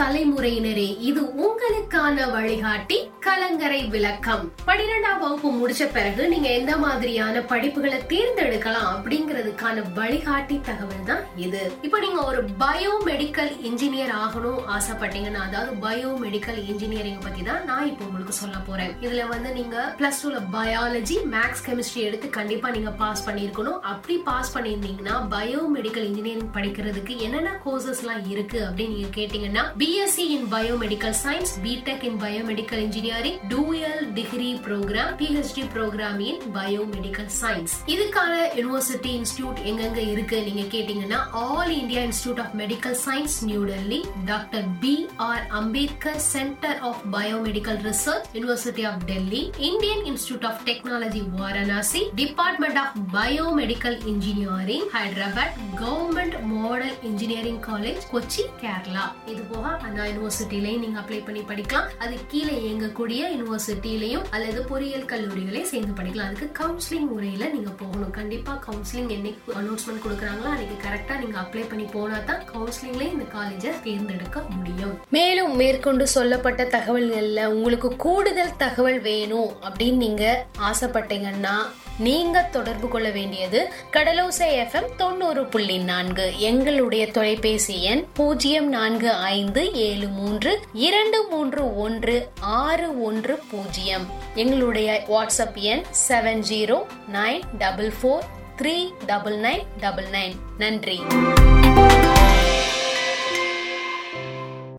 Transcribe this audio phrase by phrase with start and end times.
[0.00, 2.96] தலைமுறையினரே இது உங்களுக்கான வழிகாட்டி
[3.26, 4.42] கலங்கரை விளக்கம்.
[4.66, 11.62] பன்னிரெண்டாம் வகுப்பு முடிச்ச பிறகு நீங்க எந்த மாதிரியான படிப்புகளை தேர்ந்தெடுக்கலாம் அப்படிங்கிறதுக்கான வழிகாட்டி தகவல் தான் இது.
[11.86, 18.36] இப்போ நீங்க ஒரு பயோமெடிக்கல் இன்ஜினியர் ஆகணும் ஆசைப்பட்டீங்கன்னா அதாவது பயோமெடிக்கல் இன்ஜினியரிங் பத்தி தான் நான் இப்போ உங்களுக்கு
[18.42, 18.92] சொல்ல போறேன்.
[19.06, 24.54] இதுல வந்து நீங்க பிளஸ் டூல பயாலஜி மேக்ஸ் கெமிஸ்ட்ரி எடுத்து கண்டிப்பா நீங்க பாஸ் பண்ணிருக்கணும் அப்படி பாஸ்
[24.56, 31.50] பண்ணியிருந்தீங்கன்னா பயோமெடிக்கல் இன்ஜினியரிங் படிக்கிறதுக்கு என்னென்ன கோர்சஸ் எல்லாம் இருக்கு அப்படின்னு நீங்க கேட்டீங்கன்னா BSc in biomedical science
[31.64, 39.58] BTech in biomedical engineering dual degree programme PhD programme in biomedical science இதுக்கான யூனிவர்சிட்டி இன்ஸ்டியூட்
[39.64, 44.92] எங்கெங்க இருக்கு நீங்க கேட்டீங்கன்னா All India Institute of Medical Science New Delhi doctor B
[45.28, 52.82] R Ambedkar Centre of Biomedical Research University of Delhi Indian Institute of Technology Varanasi Department
[52.84, 61.00] of Biomedical Engineering Hyderabad Government Model Engineering College Kochi Kerala இது போக அந்த யூனிவர்சிட்டிலையும் நீங்க
[61.00, 61.88] apply பண்ணி படிக்கலாம்.
[61.98, 66.30] அது கீழே இயங்கக்கூடிய யூனிவர்சிட்டிலையும் அல்லது பொறியியல் கல்லூரிகளையும் சேர்ந்து படிக்கலாம்.
[66.32, 71.84] அதுக்கு கவுன்சிலிங் முறையில நீங்க போக கண்டிப்பாக கவுன்சிலிங் என்னைக்கு அனௌன்ஸ்மெண்ட் கொடுக்குறாங்களோ அன்னைக்கு கரெக்டாக நீங்கள் அப்ளை பண்ணி
[71.84, 74.98] போனா தான் கவுன்சிலிங்ல இந்த காலேஜை தேர்ந்தெடுக்க முடியும்.
[75.08, 81.56] மேலும் மேற்கொண்டு சொல்லப்பட்ட தகவல்களில் உங்களுக்கு கூடுதல் தகவல் வேணும் அப்படின்னு நீங்கள் ஆசைப்பட்டீங்கன்னா
[81.98, 89.72] நீங்க தொடர்பு கொள்ள வேண்டியது கடலோசை எஃப்எம் தொண்ணூறு புள்ளி நான்கு எங்களுடைய தொலைபேசி எண் பூஜ்ஜியம் நான்கு ஐந்து
[89.72, 94.04] ஏழு மூன்று இரண்டு மூன்று ஒன்று ஆறு ஒன்று பூஜ்ஜியம்.
[94.34, 96.78] எங்களுடைய வாட்ஸ்அப் எண் seven zero
[97.12, 98.26] nine double four four
[98.58, 98.74] three
[99.08, 100.98] double nine double nine நன்றி.